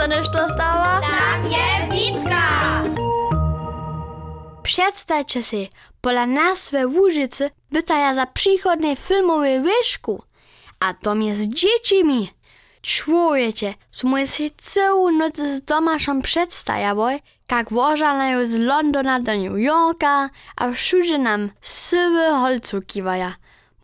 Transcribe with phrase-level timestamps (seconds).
[0.00, 1.00] sa nešto stała?
[1.00, 2.44] Tam je Witka!
[4.62, 5.70] Przedstawcie si,
[6.00, 10.22] pola nas we Łużycy bytaja za przychodnej filmowej wyszku.
[10.80, 12.30] A to mnie z dziećmi.
[12.82, 13.74] Człowiecie,
[14.04, 17.20] mój się całą noc z domaszą przedstawiały,
[17.50, 23.34] jak wożanają z Londona do New Yorka, a wszędzie nam sywy holcu kiwaja.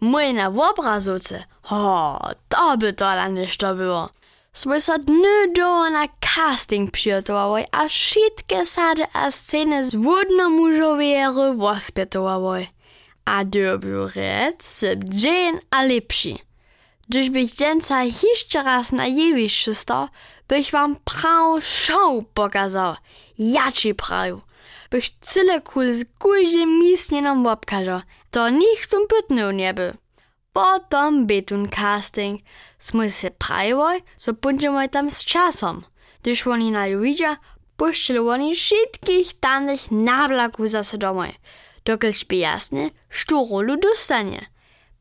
[0.00, 2.18] Mój na obrazówce, ho,
[2.48, 4.08] to by to na nieszto było.
[4.54, 11.14] Sa dny do na casting przygotowały, a wszystkie sady a sceny z wodnomużowej
[11.56, 12.66] wospytowały.
[13.24, 16.38] A dobił rec, dzień a lepszy.
[17.08, 19.04] Gdyż bych dzięca jeszcze raz na
[19.74, 20.08] stał,
[20.48, 22.94] bych wam praw show pokazał.
[23.38, 24.40] Ja ci praw.
[24.90, 28.00] Bych cyle kul z każdym misnienom obkazał.
[28.30, 30.03] To nikt tu pytnął nie był.
[30.54, 32.38] Potem betun casting.
[32.78, 35.84] Smo se pravoj, zapunčamo tam s časom.
[36.22, 37.36] Když oni najuvidja,
[37.76, 41.34] puščali oni všetkých tamných náblaku zase domov.
[41.84, 44.46] Dokelž by jasne, što rolu dostanie.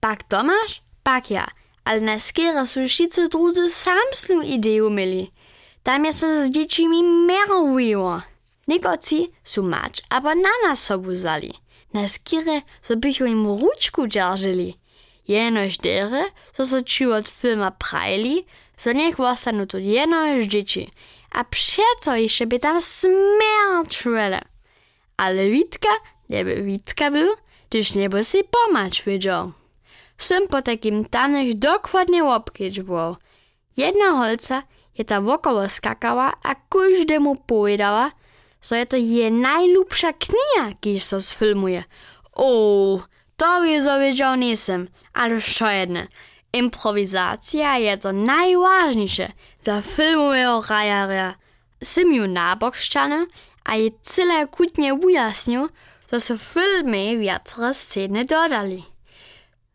[0.00, 1.46] Pak Tomáš, pak ja.
[1.84, 5.30] Ale na skera sú všetci druzy samsnú ideju mili.
[5.82, 8.22] Tam je so s dečimi merovivo.
[8.70, 11.50] Nekoci sú mač, aber na nás sobu zali.
[11.92, 14.81] Na skire so bychu im ručku džaržili.
[15.28, 20.90] Jenož dere, so so ci od filma prajli, so niech ostanu tu jenož dzieci.
[21.30, 24.40] A przeco jeszcze by tam smerczule.
[25.16, 25.88] Ale Witka,
[26.28, 27.36] nie by Witka był,
[27.70, 29.52] gdyż nie by si pomać wiedział.
[30.18, 33.16] Sym po takim tamnež dokładnie łopkieć było.
[33.76, 34.62] Jedna holca
[34.98, 38.10] je ta wokoło skakała, a każdemu powiedziała,
[38.62, 41.84] że je to je najlubsza kniha, kiż so sfilmuje.
[42.32, 43.00] O,
[43.36, 46.06] Tobie zawiedział nisem, ale što jedne.
[46.52, 51.34] Improwizacja je to najważniejsze za filmového rajara.
[51.82, 52.56] Jsem ju na
[53.64, 55.68] a je celé kutně ujasnil,
[56.06, 58.82] co se filmy viacere scény dodali.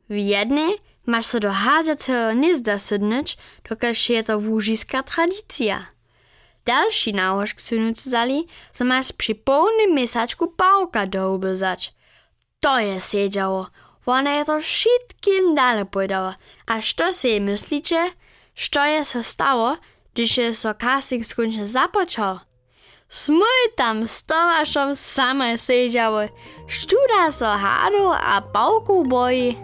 [0.10, 0.68] V jedné
[1.06, 3.38] máš se do hádacího nizda sednič,
[3.70, 5.86] dokud je to vůžíská tradice.
[6.66, 11.97] Další náhoř k sunuci zali, co máš při polném měsačku pavka doubezať.
[12.60, 13.68] To je siedziało.
[14.06, 16.36] Ona je to wszystkim dalej powiedziała.
[16.68, 17.98] A co sobie myślicie?
[18.72, 19.78] Co je się stało,
[20.14, 22.40] gdy się so casting skończnie zapoczął?
[23.10, 26.30] Smy tam z Tomaszem same siedziały.
[26.68, 29.58] Szczuda so hadu a pałku boi.